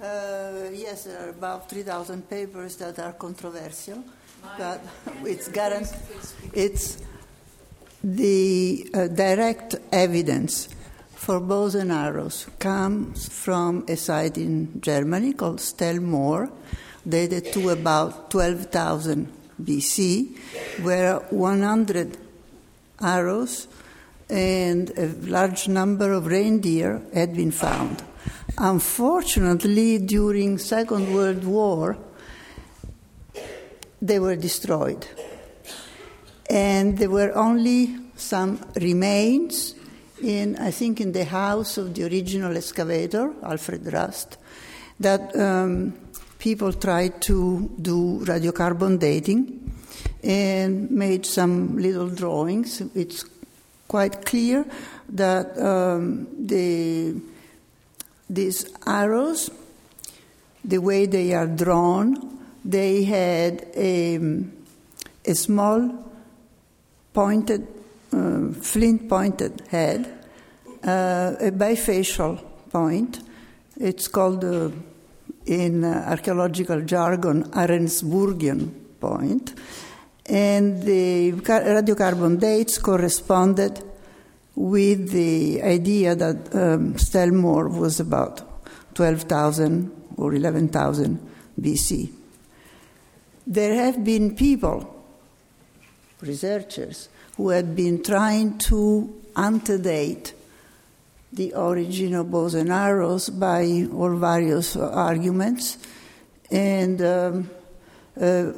[0.01, 4.03] Uh, yes, there are about 3,000 papers that are controversial,
[4.57, 4.81] but
[5.23, 5.97] it's guaranteed.
[6.53, 7.01] It's
[8.03, 10.67] the uh, direct evidence
[11.13, 16.51] for bows and arrows comes from a site in Germany called Stellmoor,
[17.07, 20.37] dated to about 12,000 BC,
[20.83, 22.17] where 100
[23.01, 23.67] arrows
[24.29, 28.03] and a large number of reindeer had been found.
[28.57, 31.97] Unfortunately, during Second World War,
[34.01, 35.07] they were destroyed,
[36.49, 39.75] and there were only some remains
[40.21, 44.37] in, I think, in the house of the original excavator, Alfred Rust,
[44.99, 45.93] that um,
[46.43, 49.71] people tried to do radiocarbon dating,
[50.21, 52.81] and made some little drawings.
[52.93, 53.23] It's
[53.87, 54.65] quite clear
[55.07, 57.15] that um, the,
[58.29, 59.49] these arrows,
[60.65, 64.19] the way they are drawn, they had a,
[65.25, 66.11] a small
[67.13, 67.65] pointed,
[68.11, 70.25] uh, flint pointed head,
[70.83, 73.21] uh, a bifacial point.
[73.77, 74.71] It's called, uh,
[75.45, 78.71] in uh, archaeological jargon, Ahrensburgian.
[80.25, 83.83] And the radiocarbon dates corresponded
[84.55, 88.41] with the idea that um, Stellmoor was about
[88.95, 91.19] 12,000 or 11,000
[91.59, 92.11] BC.
[93.45, 95.05] There have been people,
[96.21, 100.33] researchers, who have been trying to antedate
[101.33, 105.77] the origin of bows and arrows by all various arguments.
[106.51, 107.49] And um,
[108.19, 108.51] uh,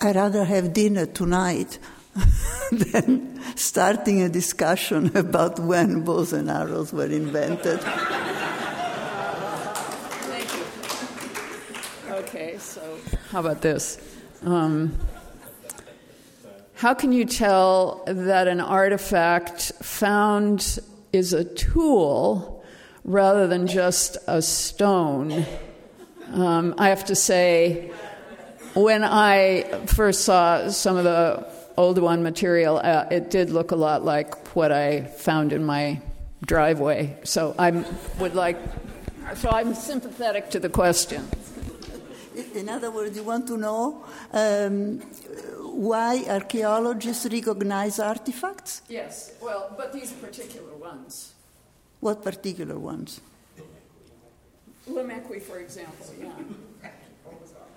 [0.00, 1.78] I'd rather have dinner tonight
[2.72, 7.80] than starting a discussion about when bows and arrows were invented.
[10.30, 12.14] Thank you.
[12.14, 12.98] Okay, so
[13.30, 13.98] how about this?
[14.42, 14.98] Um,
[16.74, 20.78] how can you tell that an artifact found
[21.16, 22.64] is a tool
[23.04, 25.44] rather than just a stone?
[26.32, 27.90] Um, I have to say,
[28.74, 31.46] when I first saw some of the
[31.78, 36.00] Oldowan material, uh, it did look a lot like what I found in my
[36.44, 37.16] driveway.
[37.24, 37.84] So I
[38.18, 38.58] would like,
[39.34, 41.26] so I'm sympathetic to the question.
[42.54, 45.00] In other words, you want to know um,
[45.76, 48.82] why archaeologists recognize artifacts?
[48.88, 51.34] Yes, well, but these particular ones.
[52.00, 53.20] What particular ones?
[54.88, 56.90] Lomekwi, for example, yeah.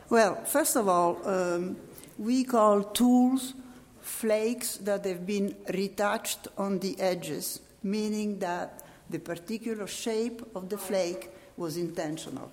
[0.10, 1.76] Well, first of all, um,
[2.18, 3.54] we call tools
[4.02, 10.78] flakes that have been retouched on the edges, meaning that the particular shape of the
[10.78, 12.52] flake was intentional.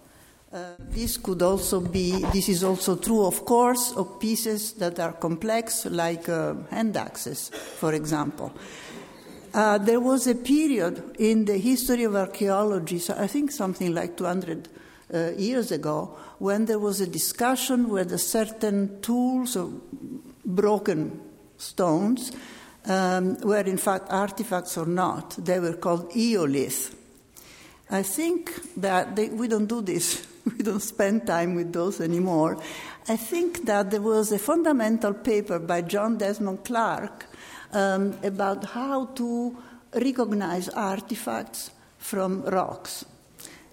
[0.53, 5.13] Uh, this could also be, this is also true, of course, of pieces that are
[5.13, 8.53] complex, like uh, hand axes, for example.
[9.53, 14.17] Uh, there was a period in the history of archaeology, so I think something like
[14.17, 14.69] 200
[15.13, 19.73] uh, years ago, when there was a discussion whether certain tools or
[20.45, 21.21] broken
[21.59, 22.31] stones
[22.87, 25.31] um, were in fact artifacts or not.
[25.45, 26.95] They were called eolith.
[27.91, 32.59] I think that they, we don't do this we don't spend time with those anymore.
[33.09, 37.27] I think that there was a fundamental paper by John Desmond Clark
[37.73, 39.57] um, about how to
[39.95, 43.05] recognize artifacts from rocks.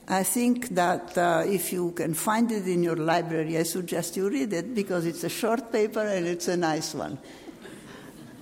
[0.07, 4.29] I think that uh, if you can find it in your library, I suggest you
[4.29, 7.17] read it because it's a short paper and it's a nice one.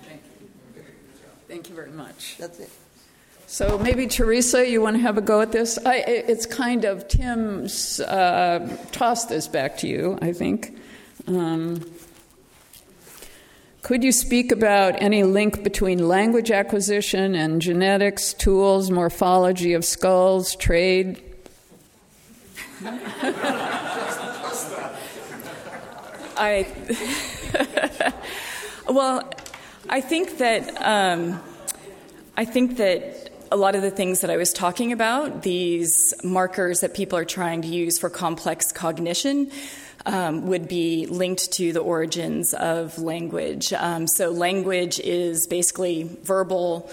[0.02, 0.82] Thank you.
[1.46, 2.36] Thank you very much.
[2.38, 2.81] That's it.
[3.52, 5.78] So maybe Teresa, you want to have a go at this?
[5.84, 10.18] I, it's kind of Tim's uh, toss this back to you.
[10.22, 10.74] I think.
[11.26, 11.84] Um,
[13.82, 20.56] could you speak about any link between language acquisition and genetics, tools, morphology of skulls,
[20.56, 21.22] trade?
[26.38, 26.66] I
[28.88, 29.30] well,
[29.90, 31.38] I think that um,
[32.34, 33.21] I think that
[33.52, 37.24] a lot of the things that I was talking about, these markers that people are
[37.24, 39.50] trying to use for complex cognition,
[40.06, 43.74] um, would be linked to the origins of language.
[43.74, 46.90] Um, so, language is basically verbal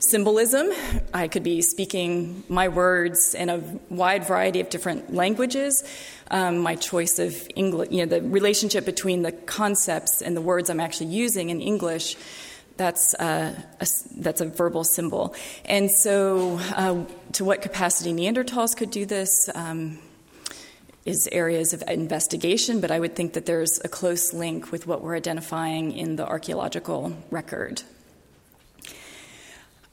[0.00, 0.70] symbolism.
[1.14, 5.82] I could be speaking my words in a wide variety of different languages.
[6.30, 10.68] Um, my choice of English, you know, the relationship between the concepts and the words
[10.68, 12.16] I'm actually using in English
[12.76, 13.64] that's a,
[14.16, 15.34] that's a verbal symbol.
[15.64, 19.98] And so, uh, to what capacity Neanderthals could do this um,
[21.04, 25.02] is areas of investigation, but I would think that there's a close link with what
[25.02, 27.82] we're identifying in the archaeological record.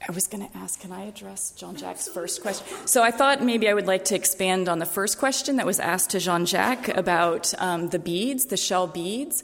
[0.07, 2.65] I was going to ask, can I address Jean Jacques' first question?
[2.87, 5.79] So I thought maybe I would like to expand on the first question that was
[5.79, 9.43] asked to Jean Jacques about um, the beads, the shell beads.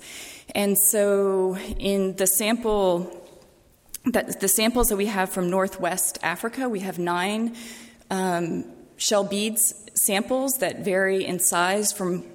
[0.56, 3.25] And so in the sample
[4.08, 7.56] that the samples that we have from Northwest Africa, we have nine
[8.10, 8.66] um,
[8.98, 12.26] shell beads samples that vary in size from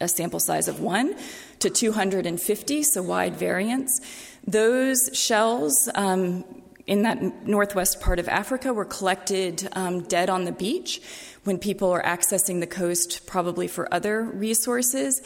[0.00, 1.16] a sample size of one
[1.60, 4.00] to 250, so wide variance.
[4.46, 6.44] Those shells um,
[6.86, 11.00] in that northwest part of Africa were collected um, dead on the beach
[11.44, 15.22] when people are accessing the coast, probably for other resources,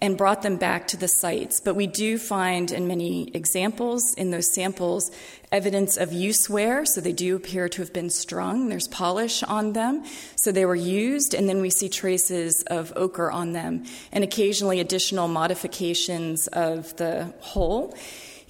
[0.00, 1.60] and brought them back to the sites.
[1.60, 5.10] But we do find in many examples in those samples
[5.50, 8.68] evidence of use wear, so they do appear to have been strung.
[8.68, 10.04] There's polish on them,
[10.36, 14.80] so they were used, and then we see traces of ochre on them, and occasionally
[14.80, 17.94] additional modifications of the hole.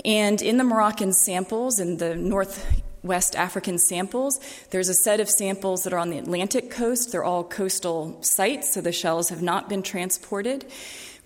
[0.08, 4.40] And in the Moroccan samples, in the Northwest African samples,
[4.70, 7.12] there's a set of samples that are on the Atlantic coast.
[7.12, 10.64] They're all coastal sites, so the shells have not been transported.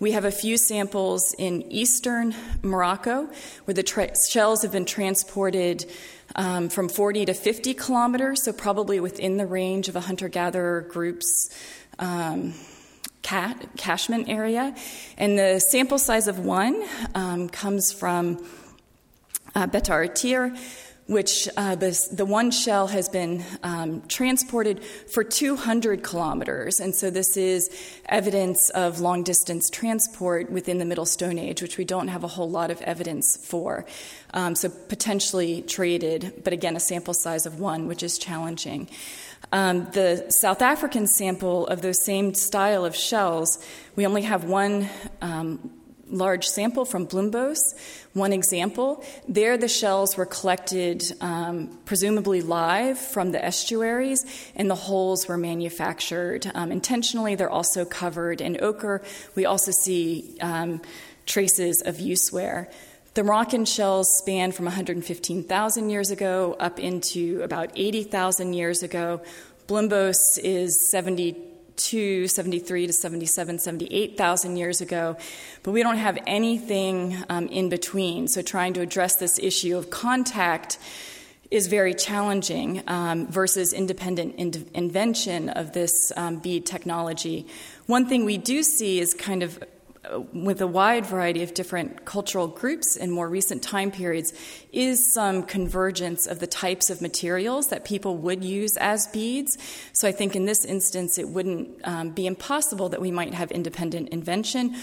[0.01, 3.29] We have a few samples in eastern Morocco
[3.63, 5.89] where the tra- shells have been transported
[6.35, 10.81] um, from 40 to 50 kilometers, so probably within the range of a hunter gatherer
[10.81, 11.49] group's.
[11.99, 12.53] Um,
[13.21, 14.75] cat, catchment area.
[15.17, 16.83] And the sample size of one
[17.15, 18.45] um, comes from
[19.55, 20.55] uh, Bir el Ater,
[21.05, 26.79] which uh, this, the one shell has been um, transported for 200 kilometers.
[26.79, 27.69] And so this is
[28.05, 32.27] evidence of long distance transport within the Middle Stone Age, which we don't have a
[32.27, 33.85] whole lot of evidence for.
[34.33, 38.89] Um, so potentially traded, but again, a sample size of one, which is challenging.
[39.51, 43.63] Um, the South African sample of those same style of shells,
[43.95, 44.89] we only have one
[45.21, 45.69] um,
[46.07, 47.57] large sample from Blombos,
[48.13, 49.03] one example.
[49.27, 54.23] There, the shells were collected um, presumably live from the estuaries,
[54.55, 57.35] and the holes were manufactured um, intentionally.
[57.35, 59.01] They're also covered in ochre.
[59.35, 60.81] We also see um,
[61.25, 62.69] traces of use wear.
[63.15, 69.21] The Moroccan shells span from 115,000 years ago up into about 80,000 years ago.
[69.67, 75.17] Blombos is 70 to 73 to 77, 78,000 years ago,
[75.63, 78.27] but we don't have anything um, in between.
[78.27, 80.77] So trying to address this issue of contact
[81.51, 87.45] is very challenging um, versus independent in- invention of this um, bead technology.
[87.85, 89.63] One thing we do see is kind of
[90.33, 94.33] with a wide variety of different cultural groups in more recent time periods
[94.71, 99.57] is some convergence of the types of materials that people would use as beads.
[99.93, 103.51] So I think in this instance, it wouldn't um, be impossible that we might have
[103.51, 104.75] independent invention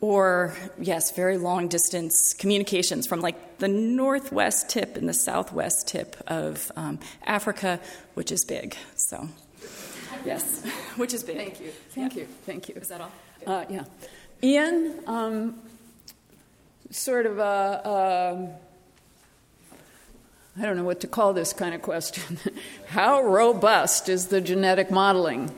[0.00, 6.16] or, yes, very long distance communications from like the northwest tip and the southwest tip
[6.28, 7.80] of um, Africa,
[8.14, 8.76] which is big.
[8.94, 9.28] So,
[10.24, 10.64] yes,
[10.96, 11.36] which is big.
[11.36, 11.70] Thank you.
[11.90, 12.20] Thank yeah.
[12.20, 12.28] you.
[12.46, 12.76] Thank you.
[12.76, 13.12] Is that all?
[13.44, 13.84] Uh, yeah.
[14.42, 15.58] Ian, um,
[16.90, 18.48] sort of a, a,
[20.60, 22.38] I don't know what to call this kind of question.
[22.88, 25.50] How robust is the genetic modeling?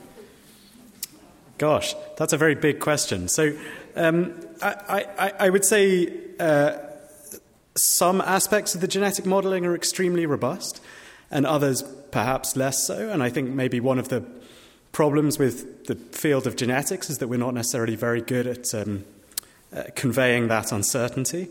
[1.59, 3.29] Gosh, that's a very big question.
[3.29, 3.55] So
[3.97, 6.79] um, I, I, I, would say uh,
[7.77, 10.81] some aspects of the genetic modeling are extremely robust,
[11.31, 13.11] and others perhaps less so.
[13.11, 14.25] And I think maybe one of the
[14.93, 19.05] problems with the field of genetics is that we're not necessarily very good at um,
[19.75, 21.49] uh, conveying that uncertainty.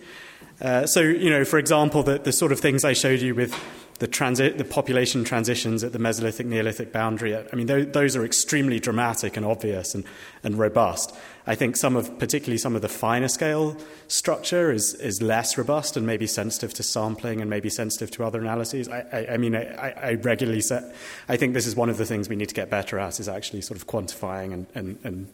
[0.62, 3.54] Uh, so, you know, for example, the, the sort of things I showed you with
[4.00, 8.26] the, transi- the population transitions at the Mesolithic Neolithic boundary, I mean, those, those are
[8.26, 10.06] extremely dramatic and obvious and,
[10.44, 11.16] and robust.
[11.46, 13.76] I think some of, particularly some of the finer scale
[14.08, 18.40] structure, is, is less robust and maybe sensitive to sampling and maybe sensitive to other
[18.40, 18.88] analyses.
[18.88, 20.80] I, I, I mean, I, I, regularly say,
[21.28, 23.28] I think this is one of the things we need to get better at is
[23.28, 25.28] actually sort of quantifying and, and, and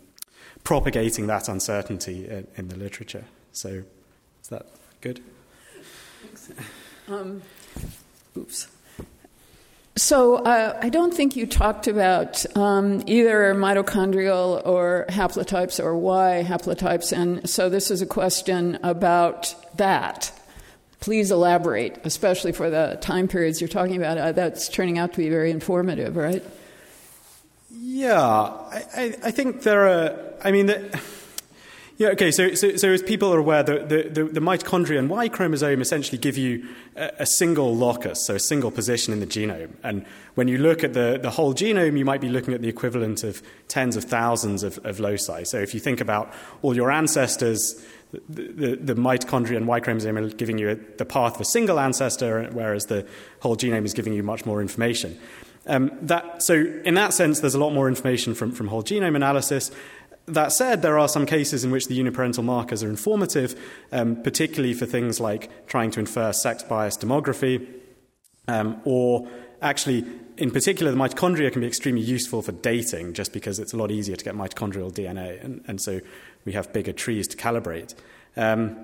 [0.64, 3.26] propagating that uncertainty in, in the literature.
[3.52, 3.84] So,
[4.42, 4.66] is that
[5.02, 5.22] good?
[7.08, 7.42] Um,
[8.38, 8.68] Oops.
[9.98, 16.44] So uh, I don't think you talked about um, either mitochondrial or haplotypes or Y
[16.46, 20.34] haplotypes, and so this is a question about that.
[21.00, 24.18] Please elaborate, especially for the time periods you're talking about.
[24.18, 26.44] Uh, that's turning out to be very informative, right?
[27.72, 30.34] Yeah, I, I, I think there are.
[30.44, 30.66] I mean.
[30.66, 31.02] The,
[31.98, 35.10] yeah, okay, so, so, so as people are aware, the, the, the, the mitochondria and
[35.10, 36.68] Y chromosome essentially give you
[36.98, 39.72] a, a, single locus, so a single position in the genome.
[39.82, 42.68] And when you look at the, the whole genome, you might be looking at the
[42.68, 45.44] equivalent of tens of thousands of, of loci.
[45.44, 47.82] So if you think about all your ancestors,
[48.28, 51.46] the, the, the mitochondria and Y chromosome are giving you a, the path of a
[51.46, 53.08] single ancestor, whereas the
[53.40, 55.18] whole genome is giving you much more information.
[55.68, 59.16] Um, that, so, in that sense, there's a lot more information from, from whole genome
[59.16, 59.72] analysis.
[60.28, 63.60] That said, there are some cases in which the uniparental markers are informative,
[63.92, 67.68] um, particularly for things like trying to infer sex bias demography,
[68.48, 69.28] um, or
[69.62, 70.04] actually,
[70.38, 73.92] in particular, the mitochondria can be extremely useful for dating just because it's a lot
[73.92, 76.02] easier to get mitochondrial DNA, and, and so
[76.44, 77.94] we have bigger trees to calibrate.
[78.36, 78.78] Um,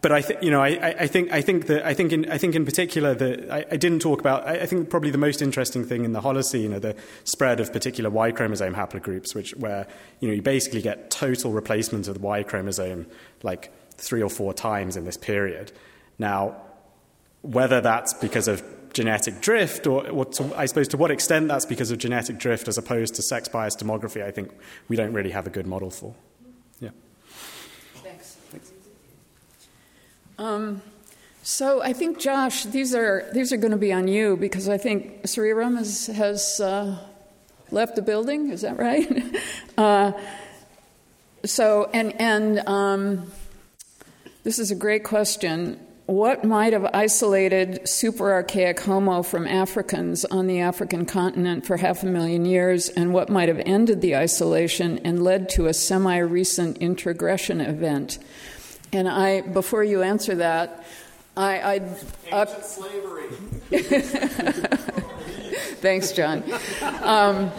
[0.00, 2.38] but I think you know I, I, think I think that I think in I
[2.38, 5.42] think in particular that I, I, didn't talk about I, I, think probably the most
[5.42, 9.86] interesting thing in the Holocene are the spread of particular Y chromosome haplogroups, which where
[10.20, 13.06] you know you basically get total replacement of the Y chromosome
[13.42, 15.72] like three or four times in this period.
[16.18, 16.56] Now,
[17.42, 18.62] whether that's because of
[18.94, 22.68] genetic drift, or, or to, I suppose to what extent that's because of genetic drift
[22.68, 24.50] as opposed to sex bias demography, I think
[24.88, 26.14] we don't really have a good model for.
[30.38, 30.82] Um,
[31.42, 34.78] so I think, Josh, these are these are going to be on you because I
[34.78, 36.96] think Sriram has, has uh,
[37.70, 38.50] left the building.
[38.50, 39.36] Is that right?
[39.78, 40.12] uh,
[41.44, 43.32] so and and um,
[44.44, 45.80] this is a great question.
[46.06, 52.02] What might have isolated super archaic Homo from Africans on the African continent for half
[52.02, 56.16] a million years, and what might have ended the isolation and led to a semi
[56.18, 58.18] recent introgression event?
[58.92, 60.84] And I, before you answer that,
[61.36, 61.80] I, I
[62.32, 63.28] uh, slavery.
[65.80, 66.42] Thanks, John.
[67.02, 67.50] Um,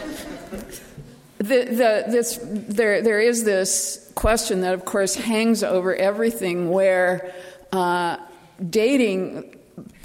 [1.38, 7.34] the, the, this, there, there is this question that, of course, hangs over everything where
[7.72, 8.18] uh,
[8.70, 9.56] dating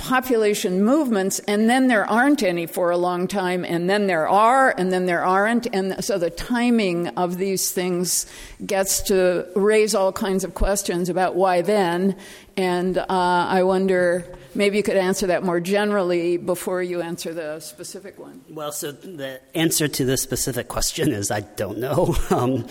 [0.05, 4.74] population movements, and then there aren't any for a long time, and then there are,
[4.76, 5.66] and then there aren't.
[5.74, 8.26] And so the timing of these things
[8.66, 12.16] gets to raise all kinds of questions about why then.
[12.55, 17.61] And uh, I wonder maybe you could answer that more generally before you answer the
[17.61, 18.44] specific one.
[18.50, 22.14] Well, so the answer to the specific question is I don't know.
[22.34, 22.66] Um,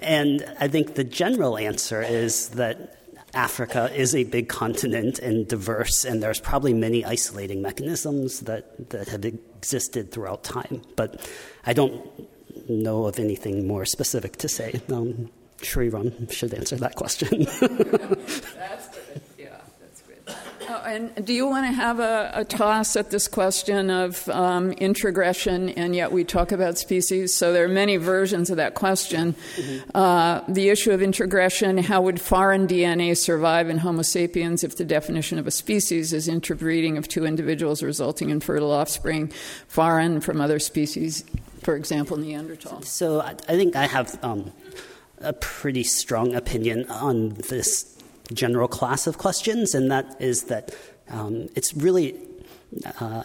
[0.00, 2.95] and I think the general answer is that
[3.36, 9.08] Africa is a big continent and diverse, and there's probably many isolating mechanisms that, that
[9.08, 10.80] have existed throughout time.
[10.96, 11.28] But
[11.66, 12.02] I don't
[12.68, 14.80] know of anything more specific to say.
[14.90, 17.46] Um, Sriram should answer that question.
[20.86, 25.70] And do you want to have a, a toss at this question of um, introgression,
[25.70, 27.34] and yet we talk about species?
[27.34, 29.34] So there are many versions of that question.
[29.56, 29.90] Mm-hmm.
[29.96, 34.84] Uh, the issue of introgression how would foreign DNA survive in Homo sapiens if the
[34.84, 39.32] definition of a species is interbreeding of two individuals resulting in fertile offspring,
[39.66, 41.24] foreign from other species,
[41.62, 42.82] for example, Neanderthal?
[42.82, 44.52] So I, I think I have um,
[45.20, 47.95] a pretty strong opinion on this
[48.32, 50.74] general class of questions, and that is that
[51.08, 52.18] um, it's really
[53.00, 53.22] uh,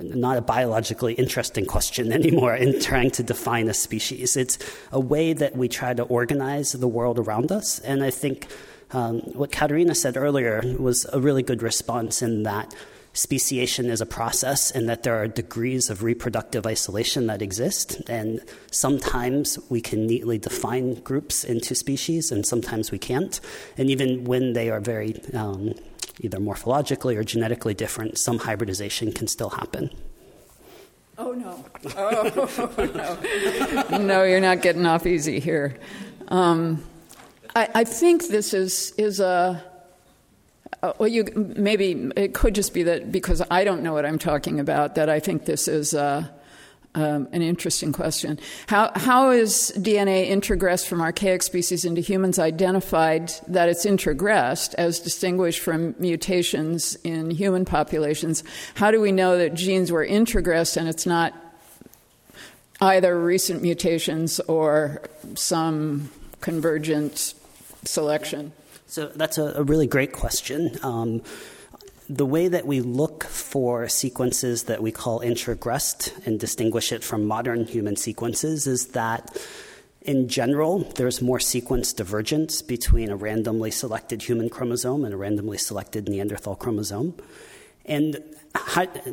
[0.00, 4.36] not a biologically interesting question anymore in trying to define a species.
[4.36, 4.58] It's
[4.92, 8.48] a way that we try to organize the world around us, and I think
[8.90, 12.74] um, what Katerina said earlier was a really good response in that
[13.18, 18.00] speciation is a process and that there are degrees of reproductive isolation that exist.
[18.08, 18.40] And
[18.70, 23.40] sometimes we can neatly define groups into species, and sometimes we can't.
[23.76, 25.74] And even when they are very um,
[26.20, 29.90] either morphologically or genetically different, some hybridization can still happen.
[31.18, 31.64] Oh, no.
[31.96, 33.98] Oh, no.
[33.98, 35.76] no, you're not getting off easy here.
[36.28, 36.84] Um,
[37.56, 39.64] I, I think this is, is a
[40.82, 44.18] uh, well, you maybe it could just be that because I don't know what I'm
[44.18, 46.26] talking about that I think this is uh,
[46.94, 48.38] um, an interesting question.
[48.66, 55.00] How how is DNA introgressed from archaic species into humans identified that it's introgressed as
[55.00, 58.44] distinguished from mutations in human populations?
[58.74, 61.34] How do we know that genes were introgressed and it's not
[62.80, 65.02] either recent mutations or
[65.34, 66.10] some
[66.40, 67.34] convergent
[67.84, 68.52] selection?
[68.88, 70.78] So that's a, a really great question.
[70.82, 71.22] Um,
[72.08, 77.26] the way that we look for sequences that we call introgressed and distinguish it from
[77.26, 79.36] modern human sequences is that
[80.00, 85.58] in general, there's more sequence divergence between a randomly selected human chromosome and a randomly
[85.58, 87.14] selected Neanderthal chromosome.
[87.88, 88.22] And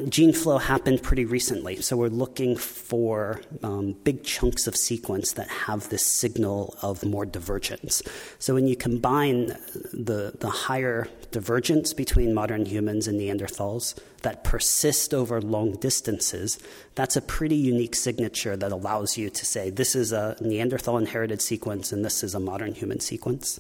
[0.10, 5.48] gene flow happened pretty recently, so we're looking for um, big chunks of sequence that
[5.48, 8.02] have this signal of more divergence.
[8.40, 9.48] So when you combine
[9.94, 16.60] the, the higher divergence between modern humans and Neanderthals that persist over long distances,
[16.96, 21.42] that's a pretty unique signature that allows you to say this is a Neanderthal inherited
[21.42, 23.60] sequence and this is a modern human sequence.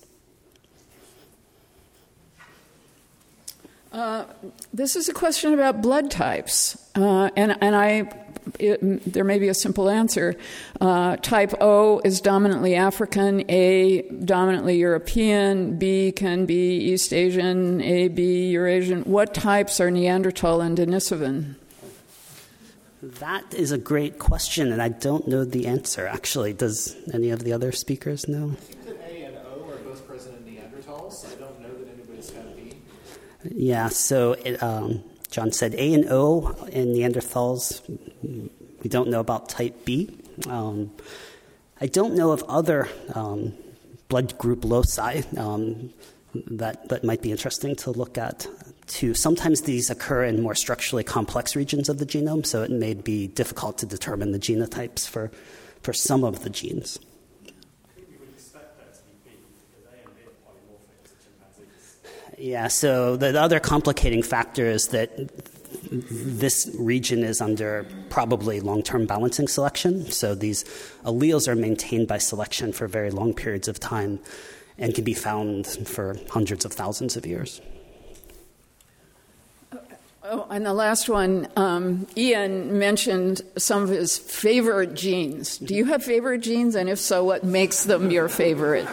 [3.95, 4.25] Uh,
[4.73, 8.11] this is a question about blood types, uh, and and I
[8.59, 10.35] it, there may be a simple answer.
[10.81, 18.09] Uh, type O is dominantly African, A dominantly European, B can be East Asian, A
[18.09, 19.03] B Eurasian.
[19.03, 21.55] What types are Neanderthal and Denisovan?
[23.01, 26.05] That is a great question, and I don't know the answer.
[26.05, 28.57] Actually, does any of the other speakers know?
[28.87, 31.25] A and O are both present in Neanderthals.
[31.31, 31.55] I don't
[33.51, 37.81] Yeah, so it, um, John said A and O in Neanderthals.
[38.81, 40.09] We don't know about type B.
[40.47, 40.91] Um,
[41.81, 43.53] I don't know of other um,
[44.07, 45.93] blood group loci um,
[46.33, 48.47] that, that might be interesting to look at
[48.87, 49.13] too.
[49.13, 53.27] Sometimes these occur in more structurally complex regions of the genome, so it may be
[53.27, 55.31] difficult to determine the genotypes for,
[55.81, 56.99] for some of the genes.
[62.37, 65.29] Yeah, so the other complicating factor is that
[65.91, 70.09] this region is under probably long term balancing selection.
[70.11, 70.63] So these
[71.03, 74.19] alleles are maintained by selection for very long periods of time
[74.77, 77.61] and can be found for hundreds of thousands of years.
[80.27, 85.59] Oh, and the last one, um, Ian mentioned some of his favorite genes.
[85.59, 86.73] Do you have favorite genes?
[86.73, 88.87] And if so, what makes them your favorite?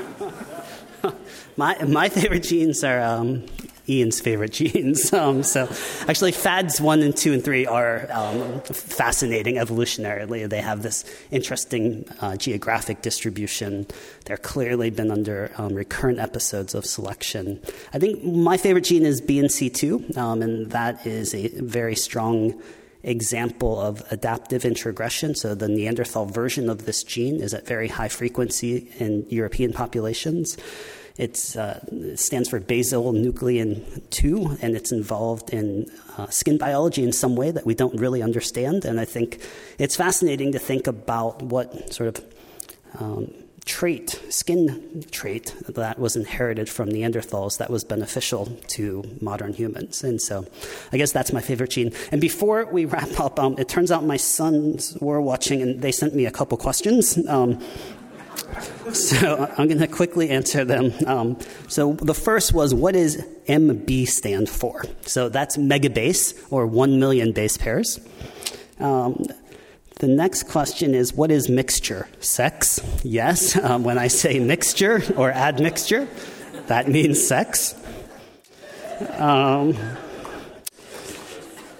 [1.56, 3.44] My, my favorite genes are um,
[3.88, 5.12] Ian's favorite genes.
[5.12, 5.68] Um, so,
[6.08, 10.48] actually, FADs 1 and 2 and 3 are um, fascinating evolutionarily.
[10.48, 13.86] They have this interesting uh, geographic distribution.
[14.24, 17.60] They're clearly been under um, recurrent episodes of selection.
[17.92, 22.60] I think my favorite gene is BNC2, um, and that is a very strong
[23.04, 25.34] example of adaptive introgression.
[25.34, 30.56] So the Neanderthal version of this gene is at very high frequency in European populations.
[31.16, 37.12] It's, uh, it stands for basonuclin 2, and it's involved in uh, skin biology in
[37.12, 38.84] some way that we don't really understand.
[38.84, 39.40] And I think
[39.78, 42.24] it's fascinating to think about what sort of
[42.98, 43.32] um,
[43.64, 50.02] trait, skin trait, that was inherited from Neanderthals that was beneficial to modern humans.
[50.02, 50.46] And so
[50.92, 51.92] I guess that's my favorite gene.
[52.10, 55.92] And before we wrap up, um, it turns out my sons were watching and they
[55.92, 57.18] sent me a couple questions.
[57.28, 57.60] Um,
[58.92, 60.92] so I'm going to quickly answer them.
[61.06, 61.38] Um,
[61.68, 63.16] so the first was, what does
[63.48, 64.84] MB stand for?
[65.02, 68.00] So that's megabase, or 1 million base pairs.
[68.78, 69.26] Um,
[70.00, 72.08] the next question is, what is mixture?
[72.20, 72.80] Sex?
[73.02, 73.56] Yes.
[73.62, 76.08] Um, when I say mixture or admixture,
[76.66, 77.76] that means sex.
[79.18, 79.76] Um,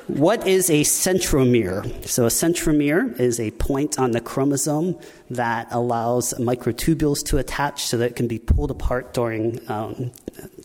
[0.08, 2.06] what is a centromere?
[2.06, 4.98] So, a centromere is a point on the chromosome
[5.30, 10.10] that allows microtubules to attach so that it can be pulled apart during um,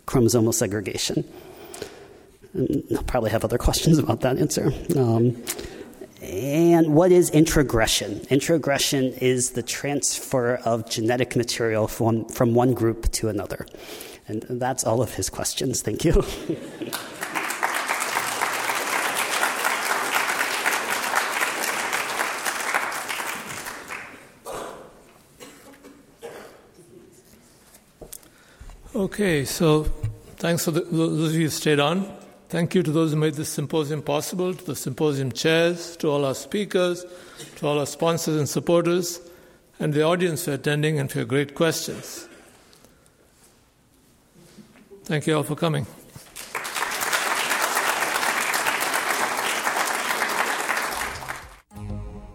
[0.05, 1.23] chromosomal segregation.
[2.95, 4.71] I'll probably have other questions about that answer.
[4.95, 5.43] Um,
[6.21, 8.25] and what is introgression?
[8.29, 13.67] Introgression is the transfer of genetic material from, from one group to another.
[14.27, 15.81] And that's all of his questions.
[15.81, 16.23] Thank you.
[28.97, 29.83] Okay, so
[30.37, 32.11] thanks for the, those of you who stayed on.
[32.49, 36.25] Thank you to those who made this symposium possible, to the symposium chairs, to all
[36.25, 37.05] our speakers,
[37.57, 39.21] to all our sponsors and supporters,
[39.79, 42.27] and the audience for attending and for your great questions.
[45.03, 45.85] Thank you all for coming.